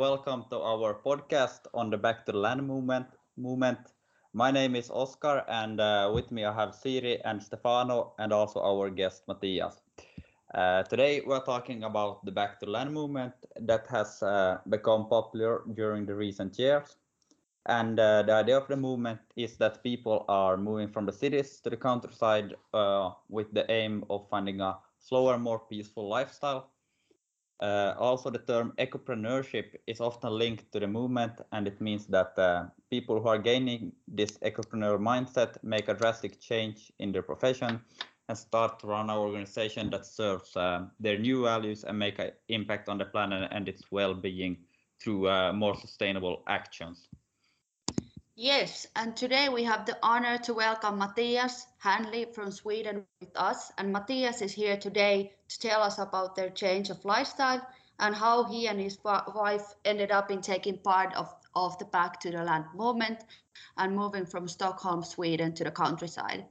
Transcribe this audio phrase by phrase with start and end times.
[0.00, 3.04] welcome to our podcast on the Back to the Land movement.
[3.36, 3.78] movement.
[4.32, 8.62] My name is Oscar, and uh, with me I have Siri and Stefano, and also
[8.62, 9.82] our guest Matthias.
[10.54, 15.06] Uh, today we're talking about the Back to the Land movement that has uh, become
[15.06, 16.96] popular during the recent years.
[17.66, 21.60] And uh, the idea of the movement is that people are moving from the cities
[21.60, 26.70] to the countryside uh, with the aim of finding a slower, more peaceful lifestyle.
[27.60, 32.38] Uh, also, the term ecopreneurship is often linked to the movement, and it means that
[32.38, 37.78] uh, people who are gaining this ecopreneur mindset make a drastic change in their profession
[38.28, 42.30] and start to run an organization that serves uh, their new values and make an
[42.48, 44.56] impact on the planet and its well-being
[45.02, 47.08] through uh, more sustainable actions.
[48.42, 53.70] Yes, and today we have the honor to welcome Matthias Hanley from Sweden with us.
[53.76, 57.60] And Matthias is here today to tell us about their change of lifestyle
[57.98, 62.18] and how he and his wife ended up in taking part of, of the Back
[62.20, 63.18] to the Land movement
[63.76, 66.46] and moving from Stockholm, Sweden to the countryside.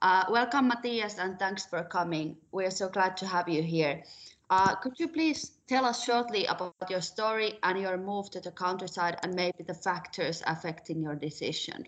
[0.00, 2.36] Uh, welcome, Matthias, and thanks for coming.
[2.52, 4.04] We're so glad to have you here.
[4.50, 8.50] Uh, could you please tell us shortly about your story and your move to the
[8.50, 11.86] countryside and maybe the factors affecting your decision?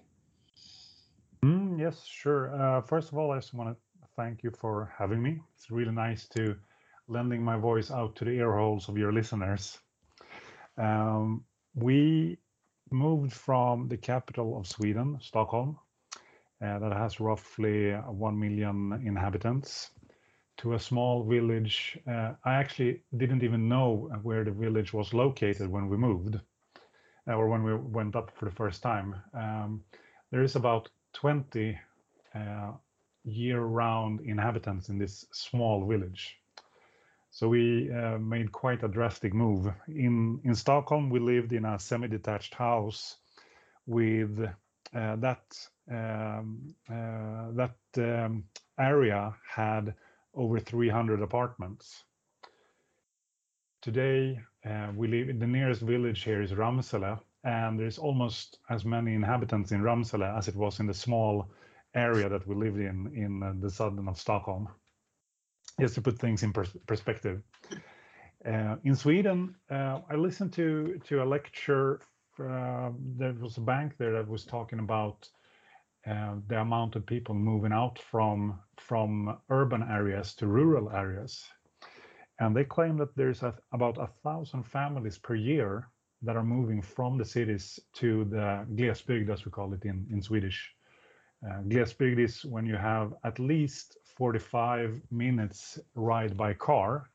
[1.44, 2.54] Mm, yes, sure.
[2.60, 5.40] Uh, first of all, I just want to thank you for having me.
[5.54, 6.56] It's really nice to
[7.08, 9.78] lending my voice out to the ear holes of your listeners.
[10.78, 12.38] Um, we
[12.90, 15.78] moved from the capital of Sweden, Stockholm,
[16.62, 19.90] uh, that has roughly 1 million inhabitants,
[20.58, 21.98] to a small village.
[22.08, 26.40] Uh, I actually didn't even know where the village was located when we moved,
[27.28, 29.14] uh, or when we went up for the first time.
[29.34, 29.82] Um,
[30.30, 31.78] there is about 20
[32.34, 32.72] uh,
[33.24, 36.38] year-round inhabitants in this small village.
[37.30, 39.70] So we uh, made quite a drastic move.
[39.88, 43.16] In in Stockholm, we lived in a semi-detached house
[43.86, 44.48] with
[44.94, 48.44] uh, that um, that um,
[48.78, 49.94] area had
[50.36, 52.04] over 300 apartments.
[53.82, 58.84] Today, uh, we live in the nearest village here is Ramsele, and there's almost as
[58.84, 61.48] many inhabitants in Ramsele as it was in the small
[61.94, 64.68] area that we lived in in uh, the southern of Stockholm.
[65.80, 67.42] Just to put things in pers perspective.
[68.44, 72.00] Uh, in Sweden, uh, I listened to to a lecture.
[72.38, 75.28] Uh, there was a bank there that was talking about
[76.06, 81.44] the amount of people moving out from from urban areas to rural areas.
[82.38, 85.88] And they claim that there's a, about a thousand families per year
[86.22, 90.20] that are moving from the cities to the glesbygd, as we call it in, in
[90.20, 90.74] Swedish.
[91.44, 97.10] Uh, glesbygd is when you have at least 45 minutes ride by car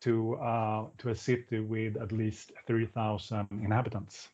[0.00, 4.28] to uh, to a city with at least 3,000 inhabitants.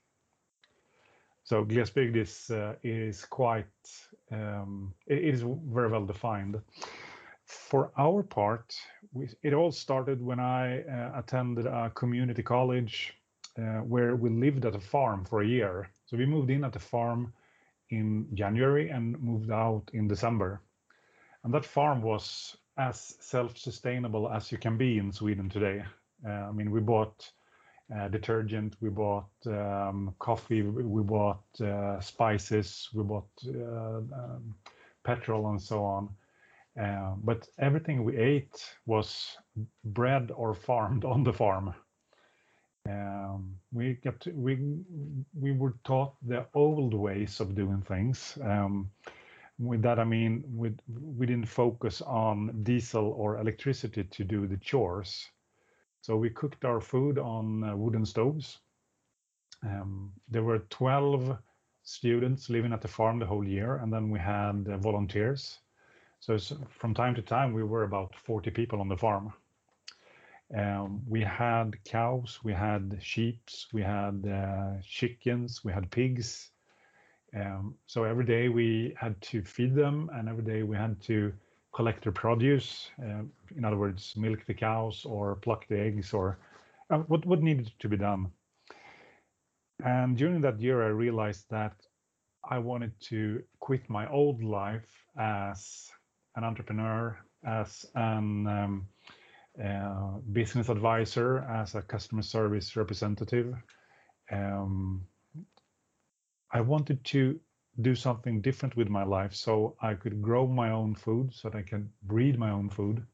[1.47, 3.67] So Glesbygd is uh, is quite
[4.33, 6.61] um, it is very well defined.
[7.45, 8.75] For our part,
[9.45, 13.15] it all started when I uh, attended a community college
[13.57, 15.89] uh, where we lived at a farm for a year.
[16.07, 17.33] So we moved in at the farm
[17.91, 20.61] in January and moved out in December.
[21.45, 25.85] And that farm was as self-sustainable as you can be in Sweden today.
[26.27, 27.31] I mean, we bought
[28.11, 34.55] detergent, we bought um, coffee, we bought uh, spices, we bought uh, um,
[35.05, 36.09] petrol, and so on.
[36.81, 39.37] Uh, but everything we ate was
[39.85, 41.75] bred or farmed on the farm.
[42.89, 44.59] Um, we kept we
[45.35, 48.39] we were taught the old ways of doing things.
[48.43, 48.91] Um,
[49.59, 54.59] with that, I mean, we, we didn't focus on diesel or electricity to do the
[54.59, 55.31] chores.
[56.07, 58.61] So we cooked our food on uh, wooden stoves.
[59.65, 61.37] Um, there were 12
[61.83, 65.59] students living at the farm the whole year, and then we had uh, volunteers.
[66.21, 66.39] So
[66.69, 69.33] from time to time, we were about 40 people on the farm.
[70.57, 73.41] Um, we had cows, we had sheep,
[73.73, 76.53] we had uh, chickens, we had pigs.
[77.35, 81.33] Um, so every day we had to feed them, and every day we had to
[81.77, 83.23] collect their produce, uh,
[83.55, 86.39] in other words, milk the cows or pluck the eggs or
[86.89, 88.33] uh, what, what needed to be done.
[89.85, 91.75] And during that year, I realized that
[92.51, 94.89] I wanted to quit my old life
[95.19, 95.91] as
[96.35, 98.89] an entrepreneur, as an um,
[99.63, 103.55] uh, business advisor, as a customer service representative.
[104.33, 105.05] Um,
[106.53, 107.39] I wanted to
[107.81, 111.59] do something different with my life so I could grow my own food, so that
[111.59, 113.07] I can breed my own food,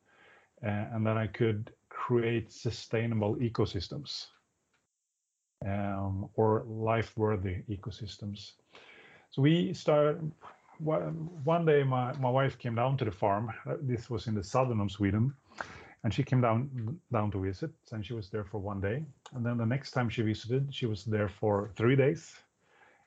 [0.65, 4.29] uh, and that I could create sustainable ecosystems.
[5.67, 8.53] um, or life-worthy ecosystems.
[9.31, 10.33] So we started.
[10.79, 13.53] One day, my, my wife came down to the farm.
[13.83, 15.33] This was in the southern of Sweden,
[16.03, 19.05] and she came down down to visit, and she was there for one day.
[19.35, 22.35] And then the next time she visited, she was there for three days.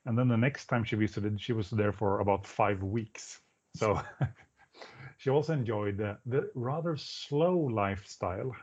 [0.05, 3.39] And then the next time she visited, she was there for about five weeks.
[3.75, 3.99] So
[5.17, 8.55] she also enjoyed the, the rather slow lifestyle.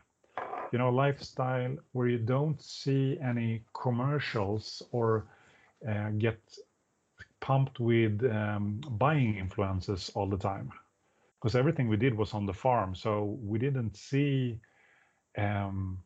[0.72, 5.26] You know lifestyle where you don't see any commercials or
[5.86, 6.38] uh, get
[7.40, 10.70] pumped with um, buying influences all the time.
[11.40, 12.94] Because everything we did was on the farm.
[12.94, 14.60] So we didn't see
[15.36, 15.98] um,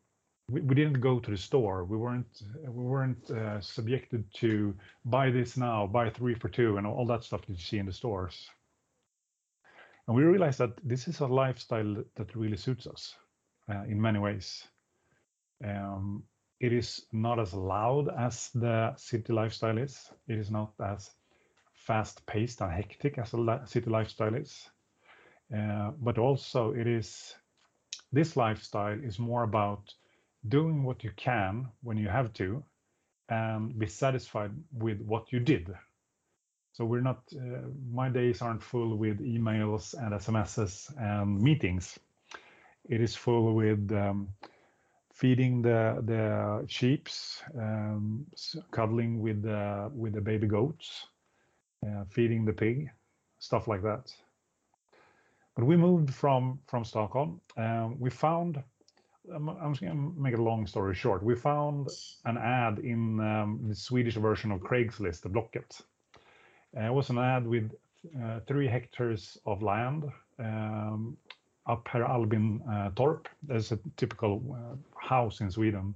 [0.49, 4.73] we, we didn't go to the store we weren't we weren't uh, subjected to
[5.05, 7.85] buy this now buy three for two and all that stuff that you see in
[7.85, 8.49] the stores
[10.07, 13.15] and we realized that this is a lifestyle that really suits us
[13.69, 14.63] uh, in many ways.
[15.63, 16.23] Um,
[16.59, 20.09] it is not as loud as the city lifestyle is.
[20.27, 21.11] It is not as
[21.73, 24.69] fast paced and hectic as the city lifestyle is.
[25.55, 27.35] Uh, but also, it is
[28.11, 29.93] this lifestyle is more about
[30.47, 32.63] doing what you can when you have to
[33.29, 35.73] and be satisfied with what you did.
[36.73, 41.99] So we're not, uh, my days aren't full with emails and SMSs and meetings
[42.89, 44.29] it is full with um,
[45.13, 48.25] feeding the the sheep's, um,
[48.71, 51.07] cuddling with the with the baby goats,
[51.85, 52.89] uh, feeding the pig,
[53.39, 54.13] stuff like that.
[55.55, 57.41] But we moved from from Stockholm.
[57.57, 58.63] Um, we found.
[59.33, 61.23] I'm, just going to make a long story short.
[61.23, 61.89] We found
[62.25, 65.81] an ad in um, the Swedish version of Craigslist, the Blocket.
[66.77, 67.71] Uh, it was an ad with
[68.23, 70.05] uh, three hectares of land
[70.39, 71.17] um,
[71.65, 73.27] up Per Albin uh, Torp.
[73.43, 75.93] There's a typical uh, house in Sweden.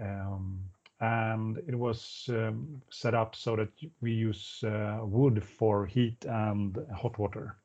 [0.00, 0.60] Um,
[1.00, 3.68] and it was um, set up so that
[4.00, 7.56] we use uh, wood for heat and hot water.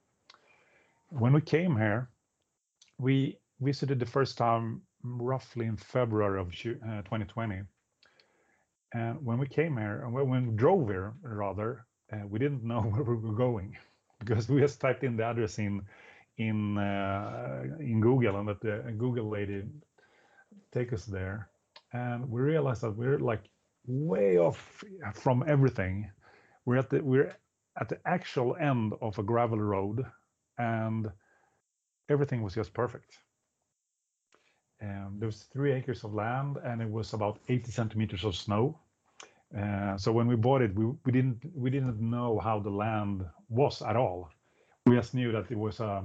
[1.09, 2.09] When we came here,
[2.97, 7.61] we visited the first time roughly in February of 2020.
[8.93, 12.81] And when we came here, and when we drove here, rather, uh, we didn't know
[12.91, 13.77] where we were going
[14.19, 15.81] because we just typed in the address in
[16.37, 19.63] in uh, in Google and that the Google lady
[20.71, 21.49] take us there,
[21.93, 23.43] and we realized that we're like
[23.85, 26.09] way off from everything.
[26.65, 27.35] We're at the we're
[27.79, 30.05] at the actual end of a gravel road,
[30.57, 31.11] and
[32.09, 33.17] everything was just perfect.
[34.81, 38.79] Um, there was three acres of land, and it was about 80 centimeters of snow.
[39.57, 43.25] Uh, so when we bought it, we, we didn't we didn't know how the land
[43.49, 44.29] was at all.
[44.85, 46.03] We just knew that it was a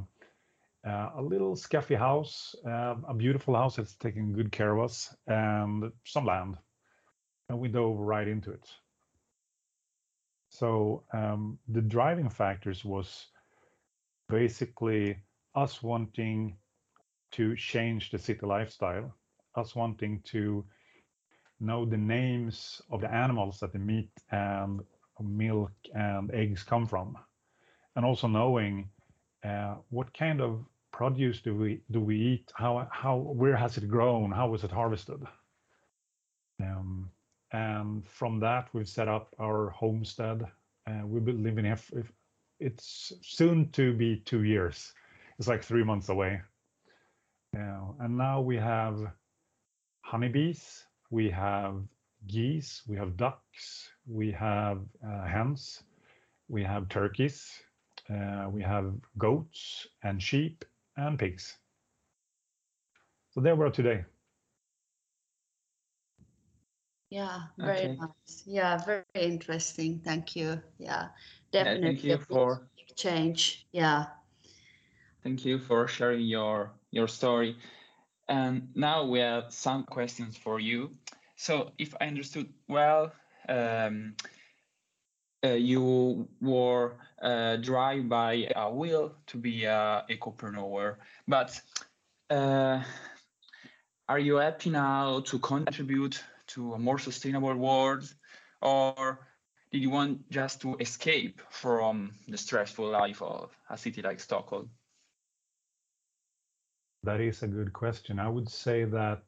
[0.87, 5.14] uh, a little scuffy house, uh, a beautiful house that's taking good care of us,
[5.26, 6.56] and some land.
[7.49, 8.69] And we dove right into it.
[10.50, 13.26] So um, the driving factors was
[14.29, 15.19] basically
[15.55, 16.56] us wanting
[17.32, 19.14] to change the city lifestyle,
[19.55, 20.64] us wanting to
[21.61, 24.81] know the names of the animals that the meat and
[25.20, 27.17] milk and eggs come from,
[27.94, 28.89] and also knowing
[29.44, 32.53] uh, what kind of produce do we do we eat?
[32.55, 34.31] How how where has it grown?
[34.31, 35.22] How was it harvested?
[36.60, 37.10] Um,
[37.53, 40.46] and from that, we've set up our homestead.
[40.86, 41.79] Uh, we've been living here.
[42.60, 44.93] It's soon to be two years.
[45.39, 46.41] It's like three months away.
[47.56, 49.13] And now we have
[50.03, 51.82] honeybees, we have
[52.27, 55.84] geese, we have ducks, we have uh, hens,
[56.48, 57.63] we have turkeys,
[58.10, 60.65] uh, we have goats and sheep
[60.96, 61.56] and pigs.
[63.31, 64.05] So there we are today.
[67.10, 67.96] Yeah, very okay.
[67.98, 68.43] nice.
[68.46, 70.01] Yeah, very interesting.
[70.05, 70.60] Thank you.
[70.79, 71.08] Yeah,
[71.53, 71.81] definitely.
[71.82, 73.67] Yeah, thank you for change.
[73.72, 74.06] Yeah.
[75.22, 77.56] Thank you for sharing your your story.
[78.29, 80.91] And now we have some questions for you.
[81.36, 83.12] So, if I understood well,
[83.48, 84.15] um,
[85.44, 90.96] uh, you were uh, drive by a will to be a ecopreneur,
[91.29, 91.60] but
[92.31, 92.82] uh,
[94.08, 98.12] are you happy now to contribute to a more sustainable world,
[98.62, 99.19] or
[99.70, 104.70] did you want just to escape from the stressful life of a city like Stockholm?
[107.06, 108.20] That is a good question.
[108.20, 109.25] I would say that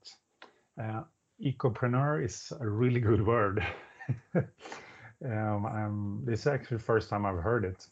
[0.83, 1.05] uh,
[1.45, 3.65] ecopreneur is a really good word.
[5.25, 7.87] Um, this is actually the first time I've heard it,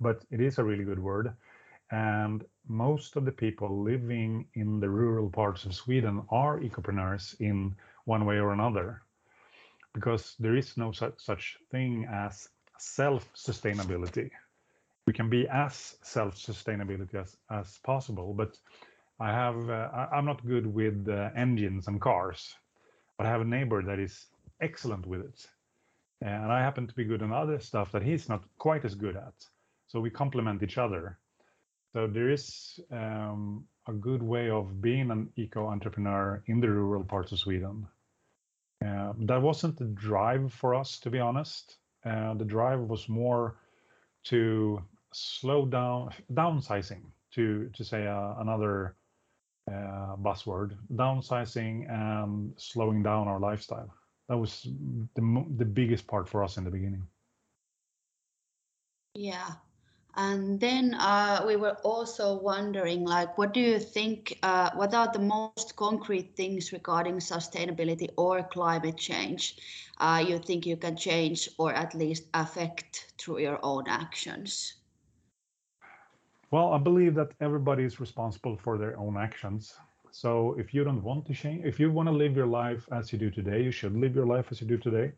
[0.00, 1.34] but it is a really good word.
[1.92, 7.76] And most of the people living in the rural parts of Sweden are ecopreneurs in
[8.06, 9.02] one way or another.
[9.94, 14.30] because there is no such, such thing as self-sustainability.
[15.06, 18.58] We can be as self-sustainability as, as possible, but
[19.20, 22.54] I have uh, I, am not good with uh, engines and cars,
[23.16, 24.26] but I have a neighbor that is
[24.60, 25.46] excellent with it,
[26.20, 29.16] and I happen to be good on other stuff that he's not quite as good
[29.16, 29.34] at.
[29.86, 31.18] So we complement each other.
[31.92, 37.04] So there is um, a good way of being an eco entrepreneur in the rural
[37.04, 37.86] parts of Sweden.
[38.84, 41.76] Uh, that wasn't the drive for us, to be honest.
[42.04, 43.56] Uh, the drive was more
[44.24, 47.02] to slow down, downsizing,
[47.34, 48.96] to to say uh, another
[49.70, 53.92] buzzword, downsizing and slowing down our lifestyle.
[54.28, 54.62] That was
[55.14, 57.06] the the biggest part for us in the beginning.
[59.14, 59.52] Yeah,
[60.16, 64.38] and then uh, we were also wondering, like, what do you think?
[64.42, 69.56] Uh, what are the most concrete things regarding sustainability or climate change
[69.98, 74.81] uh, you think you can change or at least affect through your own actions?
[76.52, 79.80] Well, I believe that everybody is responsible for their own actions.
[80.10, 83.10] So if you don't want to change, if you want to live your life as
[83.10, 85.12] you do today, you should live your life as you do today.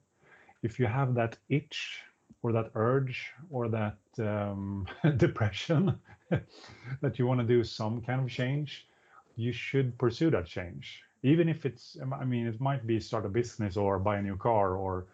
[0.62, 2.04] If you have that itch
[2.42, 4.86] or that urge or that um,
[5.16, 5.98] depression
[7.00, 8.86] that you want to do some kind of change,
[9.34, 11.02] you should pursue that change.
[11.24, 14.36] Even if it's, I mean, it might be start a business or buy a new
[14.36, 15.06] car or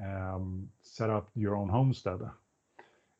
[0.00, 2.20] um, set up your own homestead.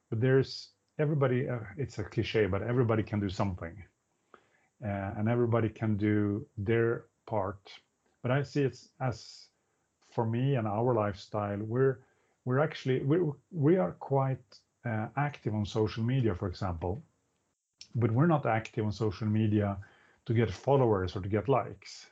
[0.08, 3.74] But there's everybody, uh, it's a cliche, but everybody can do something.
[4.84, 7.72] Uh, and everybody can do their part.
[8.22, 9.46] But I see it as,
[10.10, 12.00] for me and our lifestyle, we're
[12.44, 13.18] we're actually we
[13.50, 14.44] we are quite
[14.84, 17.02] uh, active on social media, for example,
[17.94, 19.78] but we're not active on social media
[20.26, 22.06] to get followers or to get likes,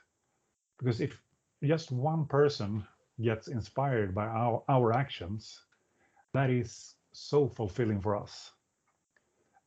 [0.79, 1.21] because if
[1.63, 2.83] just one person
[3.21, 5.61] gets inspired by our our actions,
[6.33, 8.51] that is so fulfilling for us.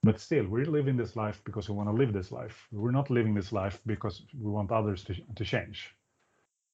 [0.07, 2.69] But still, we're living this life because we want to live this life.
[2.71, 5.97] We're not living this life because we want others to, to change.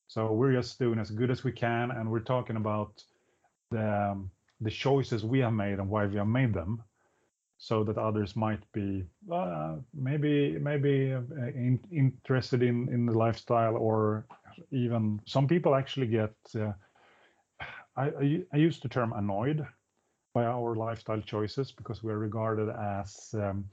[0.06, 3.02] So we're just doing as good as we can, and we're talking about
[3.70, 6.82] the um, the choices we have made and why we have made them
[7.56, 11.20] so that others might be uh, maybe maybe uh,
[11.54, 14.26] in, interested in in the lifestyle or
[14.70, 16.72] even some people actually get uh,
[17.96, 19.66] I, I, I use the term annoyed
[20.34, 23.64] by our lifestyle choices because we're regarded as um,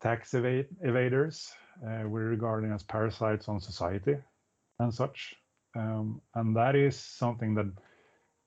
[0.00, 1.50] tax evade, evaders
[1.86, 4.16] uh, we're regarded as parasites on society
[4.78, 5.34] and such
[5.76, 7.70] um, and that is something that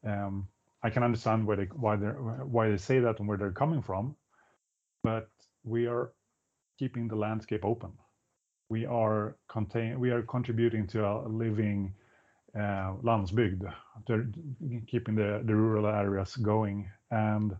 [0.05, 0.47] um,
[0.83, 3.81] I can understand where they why they why they say that and where they're coming
[3.81, 4.15] from,
[5.01, 5.29] but
[5.63, 6.11] we are
[6.77, 7.93] keeping the landscape open.
[8.69, 11.93] We are contain we are contributing to a living
[12.55, 13.63] landsbygd,
[14.87, 16.89] keeping the, the rural areas going.
[17.11, 17.55] And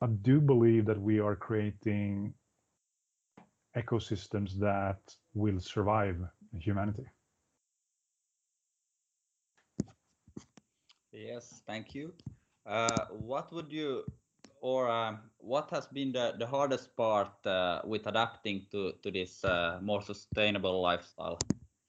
[0.00, 2.34] I do believe that we are creating
[3.76, 4.98] ecosystems that
[5.34, 6.16] will survive
[6.58, 7.06] humanity.
[11.12, 12.12] Yes, thank you.
[12.66, 14.04] Uh, what would you,
[14.60, 19.44] or um, what has been the, the hardest part uh, with adapting to, to this
[19.44, 21.38] uh, more sustainable lifestyle,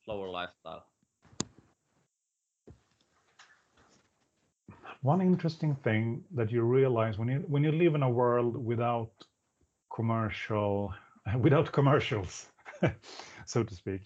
[0.03, 0.90] slower lifestyle?
[5.01, 9.11] One interesting thing that you realize when you when you live in a world without
[9.93, 10.93] commercial,
[11.39, 12.49] without commercials,
[13.45, 14.01] so to speak,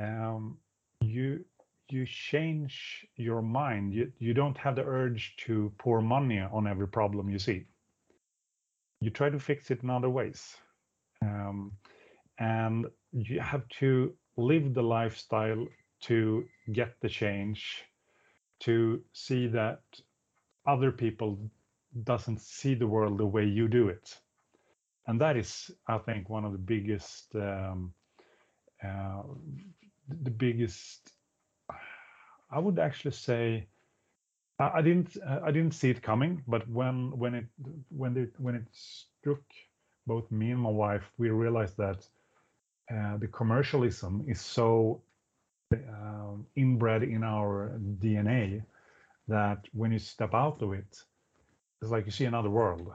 [0.00, 0.58] um,
[1.00, 1.44] you
[1.90, 3.92] you change your mind.
[3.92, 7.66] You, you don't have the urge to pour money on every problem you see.
[9.00, 10.56] You try to fix it in other ways.
[11.20, 11.72] Um,
[12.38, 15.66] and you have to live the lifestyle
[16.02, 17.84] to get the change,
[18.60, 19.80] to see that
[20.66, 21.38] other people
[22.04, 24.18] doesn't see the world the way you do it.
[25.06, 27.92] And that is, I think, one of the biggest um,
[28.84, 29.22] uh,
[30.22, 31.12] the biggest
[32.50, 33.68] I would actually say
[34.58, 37.46] I, I didn't uh, I didn't see it coming, but when when it
[37.90, 39.42] when it when it struck
[40.06, 42.06] both me and my wife, we realized that
[42.92, 45.02] uh, the commercialism is so
[45.74, 48.62] uh, inbred in our DNA
[49.32, 50.96] that when you step out of it,
[51.80, 52.92] it's like you see another world.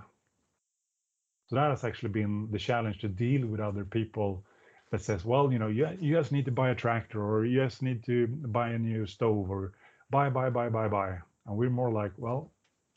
[1.47, 4.43] So that has actually been the challenge to deal with other people
[4.91, 7.63] that says, well, you know, you, you just need to buy a tractor or you
[7.63, 9.73] just need to buy a new stove or
[10.09, 11.17] buy, buy, buy, buy, buy.
[11.45, 12.51] And we're more like, well,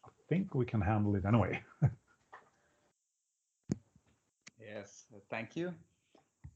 [0.04, 1.62] I think we can handle it anyway.
[4.60, 5.72] yes, thank you.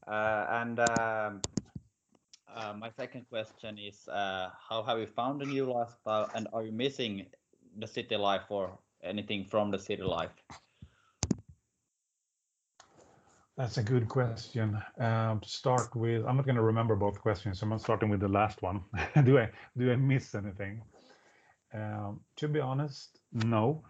[0.07, 1.41] Uh, and um,
[2.55, 6.63] uh, my second question is uh, how have you found a new lifestyle and are
[6.63, 7.25] you missing
[7.77, 10.31] the city life or anything from the city life?
[13.57, 14.77] That's a good question.
[14.99, 18.27] Um, start with, I'm not going to remember both questions, so I'm starting with the
[18.27, 18.81] last one.
[19.23, 20.81] do I do I miss anything?
[21.73, 23.83] Um, to be honest, no.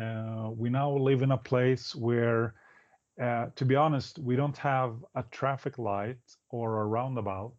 [0.00, 2.54] Uh, we now live in a place where,
[3.20, 6.18] uh, to be honest, we don't have a traffic light
[6.50, 7.56] or a roundabout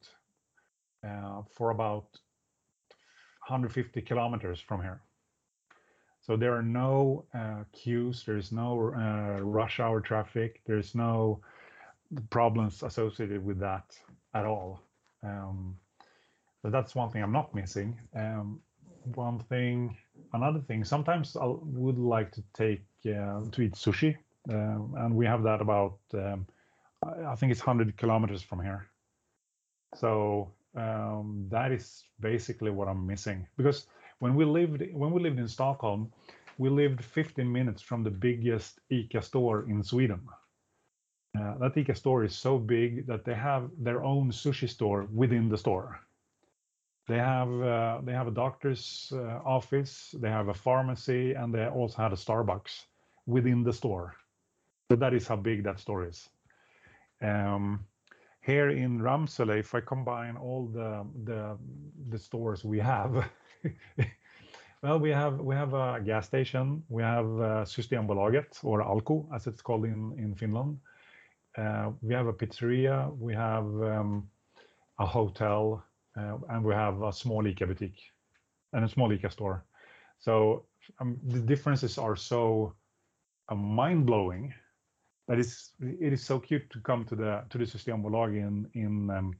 [1.05, 2.07] uh, for about
[3.47, 5.01] 150 kilometers from here.
[6.21, 11.41] So there are no uh, queues, there's no uh, rush hour traffic, there's no
[12.29, 13.97] problems associated with that
[14.33, 14.81] at all.
[15.23, 15.77] Um,
[16.61, 17.97] so that's one thing I'm not missing.
[18.15, 18.59] Um,
[19.15, 19.97] one thing,
[20.33, 24.17] another thing, sometimes I would like to take uh, to eat sushi,
[24.49, 26.45] um, and we have that about, um,
[27.27, 28.87] I think it's 100 kilometers from here.
[29.95, 33.87] So um, that is basically what I'm missing because
[34.19, 36.11] when we lived when we lived in Stockholm,
[36.57, 40.21] we lived 15 minutes from the biggest ICA store in Sweden.
[41.39, 45.47] Uh, that ICA store is so big that they have their own sushi store within
[45.47, 45.99] the store.
[47.07, 51.65] They have uh, they have a doctor's uh, office, they have a pharmacy, and they
[51.65, 52.85] also had a Starbucks
[53.25, 54.15] within the store.
[54.91, 56.29] So that is how big that store is.
[57.21, 57.85] Um,
[58.41, 61.05] here in Ramsele, if I combine all the
[62.09, 63.29] the, stores we have,
[64.81, 67.25] well, we have we have a gas station, we have
[67.65, 70.79] Systembolaget or Alko, as it's called in in Finland.
[71.57, 74.29] Uh, we have a pizzeria, we have um,
[74.99, 75.83] a hotel,
[76.17, 78.01] uh, and we have a small ICA boutique
[78.73, 79.65] and a small ICA store.
[80.19, 80.65] So
[80.99, 82.75] um, the differences are so
[83.49, 84.53] uh, mind blowing
[85.29, 89.09] that is it is so cute to come to the to the Systembolag in in
[89.11, 89.35] um,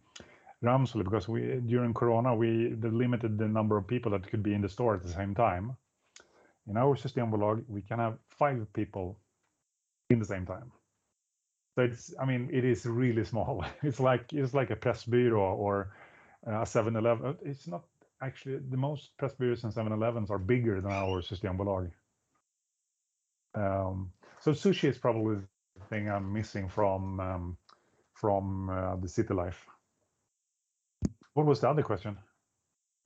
[1.04, 4.70] because we during Corona we limited the number of people that could be in the
[4.70, 5.76] store at the same time.
[6.68, 9.20] In our Systembolag, we can have five people
[10.12, 10.72] in the same time.
[11.76, 13.66] So it's I mean it is really small.
[13.82, 15.96] It's like it's like a Pressbyrå or
[16.46, 17.38] a 7-Eleven.
[17.42, 17.84] It's not
[18.22, 21.92] actually the most Pressbyrås and 7-Elevens are bigger than our Systembolag.
[23.56, 24.12] Um,
[24.42, 25.38] so sushi is probably
[25.89, 27.58] thing I'm missing from um,
[28.13, 29.65] from uh, the city life.
[31.34, 32.18] What was the other question?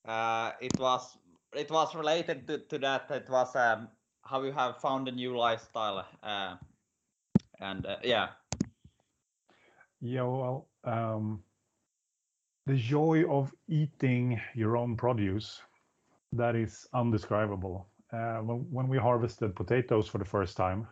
[0.06, 1.18] Uh, it was
[1.56, 3.10] it was related to, to that.
[3.12, 3.90] It was um,
[4.24, 6.56] how you have found a new lifestyle, uh,
[7.60, 8.30] and uh, yeah.
[10.02, 11.44] Yeah, well, um,
[12.66, 15.62] the joy of eating your own produce
[16.34, 17.88] that is undescribable.
[18.12, 20.88] Uh, when, when we harvested potatoes for the first time,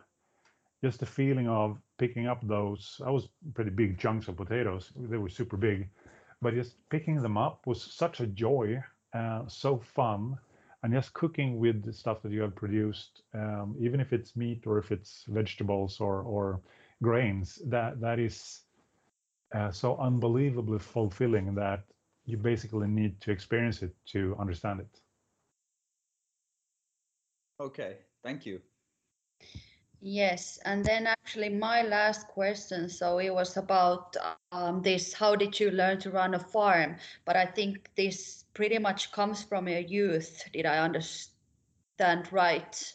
[0.82, 4.92] just the feeling of picking up those i was pretty big chunks of potatoes.
[4.96, 5.88] They were super big
[6.42, 8.82] but just picking them up was such a joy
[9.14, 10.36] uh, so fun
[10.82, 14.64] and just cooking with the stuff that you have produced um, even if it's meat
[14.66, 16.60] or if it's vegetables or or
[17.02, 18.62] grains that that is
[19.54, 21.84] uh, so unbelievably fulfilling that
[22.24, 25.00] you basically need to experience it to understand it.
[27.60, 28.60] Okay thank you
[30.04, 34.16] Yes, and then actually my last question, so it was about
[34.50, 36.96] um, this, how did you learn to run a farm?
[37.24, 40.44] But I think this pretty much comes from your youth.
[40.52, 42.94] Did I understand right?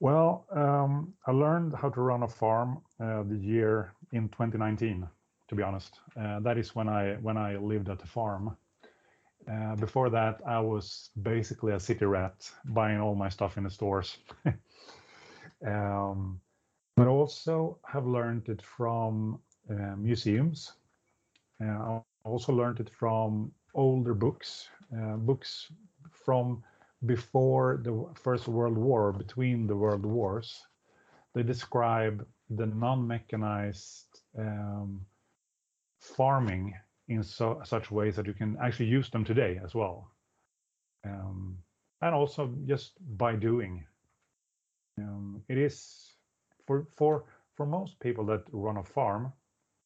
[0.00, 5.08] Well, um, I learned how to run a farm uh, the year in 2019,
[5.48, 6.00] to be honest.
[6.16, 8.56] Uh, that is when I when I lived at the farm.
[9.50, 13.70] Uh, before that, I was basically a city rat, buying all my stuff in the
[13.70, 14.18] stores.
[15.66, 16.40] Um,
[16.96, 19.40] but also have learned it from
[19.70, 20.72] uh, museums.
[21.60, 25.72] Uh, I also learned it from older books, uh, books
[26.10, 26.62] from
[27.06, 30.62] before the First World War, between the world wars.
[31.34, 35.04] They describe the non-mechanized um,
[36.00, 36.74] farming
[37.08, 40.10] in so, such ways that you can actually use them today as well.
[41.04, 41.58] Um,
[42.00, 43.84] and also just by doing
[44.98, 46.14] um, it is
[46.66, 47.24] for for
[47.56, 49.32] for most people that run a farm,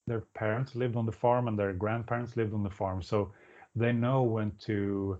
[0.07, 3.33] their parents lived on the farm and their grandparents lived on the farm, so
[3.77, 5.19] they know when to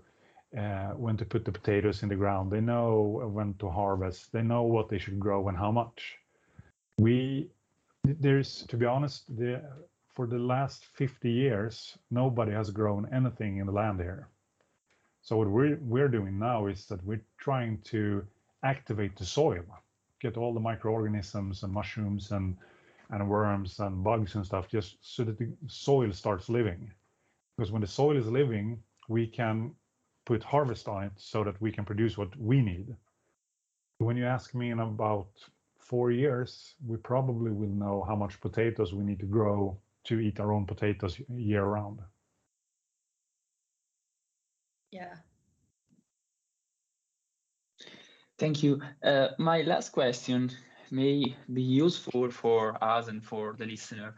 [0.57, 2.51] uh, when to put the potatoes in the ground.
[2.51, 4.31] They know when to harvest.
[4.31, 6.17] They know what they should grow and how much.
[6.97, 7.49] We
[8.03, 9.61] there's to be honest, the
[10.15, 14.27] for the last 50 years, nobody has grown anything in the land here.
[15.21, 18.25] So what we're we're doing now is that we're trying to
[18.63, 19.65] activate the soil,
[20.19, 22.57] get all the microorganisms and mushrooms and
[23.11, 26.91] and worms and bugs and stuff just so that the soil starts living.
[27.57, 29.75] because when the soil is living, we can
[30.25, 32.95] put harvest on it so that we can produce what we need.
[33.99, 35.29] When you ask me in about
[35.79, 40.39] four years, we probably will know how much potatoes we need to grow to eat
[40.39, 42.01] our own potatoes year round.
[44.91, 45.28] Yeah.
[48.39, 48.81] Thank you.
[49.03, 50.49] Uh, my last question
[50.91, 54.15] may be useful for us and for the listener.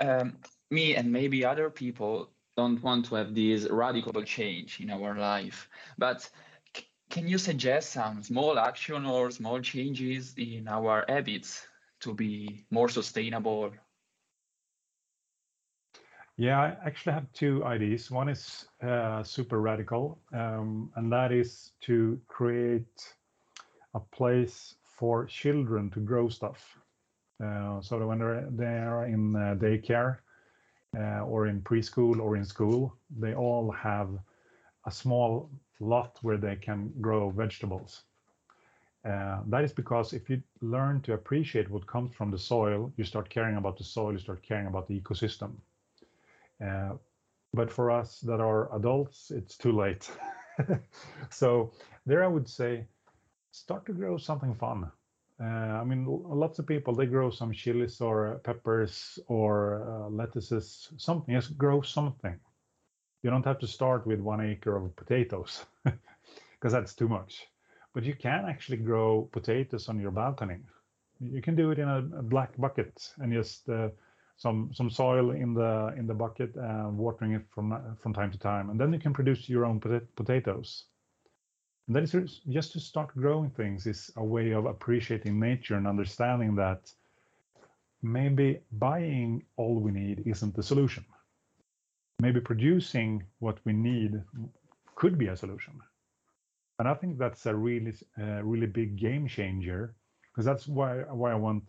[0.00, 0.38] Um,
[0.72, 5.68] me and maybe other people don't want to have this radical change in our life,
[5.96, 6.28] but
[7.08, 11.64] can you suggest some small action or small changes in our habits
[12.00, 13.72] to be more sustainable?
[16.36, 18.10] Yeah, I actually have two ideas.
[18.10, 23.14] One is uh, super radical, um, and that is to create
[23.94, 26.78] a place for children to grow stuff.
[27.42, 30.18] Uh, so that when they're, they are in uh, daycare
[30.96, 34.10] uh, or in preschool or in school, they all have
[34.86, 35.50] a small
[35.80, 38.04] lot where they can grow vegetables.
[39.04, 43.04] Uh, that is because if you learn to appreciate what comes from the soil, you
[43.04, 45.54] start caring about the soil, you start caring about the ecosystem.
[46.64, 46.92] Uh,
[47.52, 50.08] but for us that are adults, it's too late.
[51.30, 51.72] so
[52.06, 52.86] there I would say,
[53.52, 54.90] start to grow something fun.
[55.40, 55.44] Uh,
[55.80, 61.34] I mean, lots of people they grow some chilies or peppers or uh, lettuces, something.
[61.34, 62.40] Just grow something
[63.22, 67.48] you don't have to start with one acre of potatoes because that's too much.
[67.94, 70.58] But you can actually grow potatoes on your balcony.
[71.20, 73.90] You can do it in a, a black bucket and just uh,
[74.36, 78.38] some some soil in the in the bucket and watering it from from time to
[78.38, 80.86] time, and then you can produce your own pot potatoes.
[81.86, 85.86] And that is just to start growing things is a way of appreciating nature and
[85.86, 86.90] understanding that
[88.02, 91.04] maybe buying all we need isn't the solution
[92.22, 94.22] maybe producing what we need
[94.94, 95.74] could be a solution.
[96.78, 99.94] And I think that's a really, uh, really big game changer
[100.28, 101.64] because that's why why I want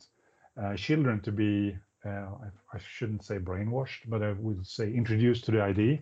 [0.61, 5.45] uh, children to be, uh, I, I, shouldn't say brainwashed, but I would say introduced
[5.45, 5.99] to the idea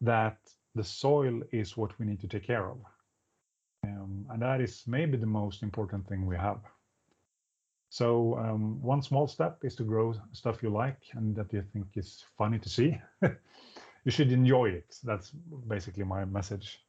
[0.00, 0.38] that
[0.76, 2.78] the soil is what we need to take care of.
[3.84, 6.60] Um, and that is maybe the most important thing we have.
[7.90, 11.86] So um, one small step is to grow stuff you like and that you think
[11.94, 12.98] is funny to see.
[13.22, 14.96] you should enjoy it.
[15.04, 15.30] That's
[15.68, 16.80] basically my message.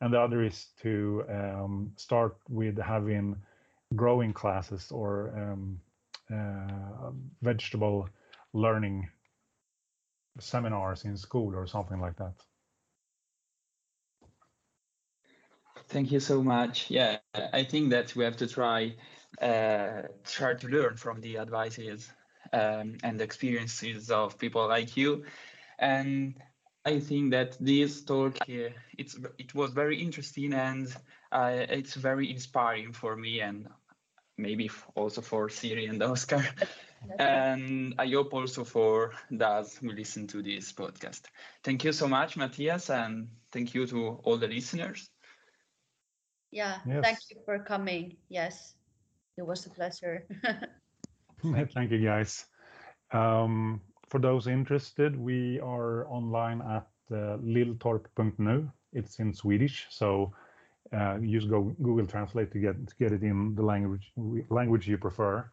[0.00, 3.36] And the other is to um, start with having
[3.96, 5.80] growing classes or um,
[6.32, 7.10] uh,
[7.42, 8.08] vegetable
[8.52, 9.08] learning
[10.38, 12.34] seminars in school or something like that.
[15.88, 16.90] Thank you so much.
[16.90, 17.18] Yeah,
[17.52, 18.74] I think that we have to try
[19.40, 22.12] uh, try to learn from the advices
[22.52, 25.24] um, and experiences of people like you.
[25.78, 26.34] And
[26.84, 30.88] I think that this talk uh, it's it was very interesting and
[31.32, 33.68] uh, it's very inspiring for me and
[34.38, 36.44] maybe also for Siri and Oscar.
[37.18, 41.22] and I hope also for those who listen to this podcast.
[41.62, 45.13] Thank you so much, Matthias, and thank you to all the listeners.
[46.54, 47.02] Yeah, yes.
[47.02, 48.16] thank you for coming.
[48.28, 48.74] Yes.
[49.36, 50.24] It was a pleasure.
[51.74, 52.46] Thank you, guys.
[53.10, 58.70] Um, for those interested, we are online at uh, lilltorp.nu.
[58.92, 60.32] It's in Swedish, so
[60.92, 64.12] uh, use go, Google Translate to get to get it in the language
[64.48, 65.44] language you prefer.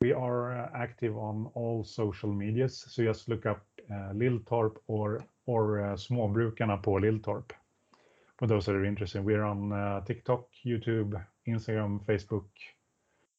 [0.00, 5.20] We are uh, active on all social medias, so just look up uh, Lilltorp or
[5.46, 7.52] or uh, Småbrukarna på Lilltorp.
[8.40, 12.46] For those that are interested, we're on uh, TikTok, YouTube, Instagram, Facebook,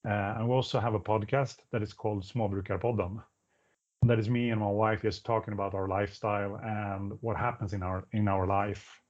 [0.08, 3.20] uh, and we also have a podcast that is called Småbrukarpodden.
[4.04, 7.82] That is me and my wife just talking about our lifestyle and what happens in
[7.82, 9.02] our in our life.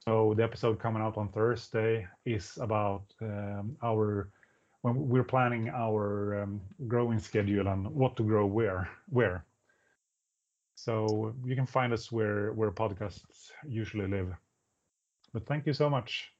[0.00, 4.32] So the episode coming out on Thursday is about um, our
[4.82, 9.44] when we're planning our um, growing schedule and what to grow where where.
[10.74, 14.34] So you can find us where where podcasts usually live.
[15.38, 16.32] But thank you so much.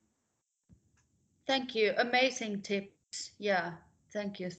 [1.46, 1.94] Thank you.
[1.98, 3.30] Amazing tips.
[3.38, 3.74] Yeah.
[4.12, 4.50] Thank you.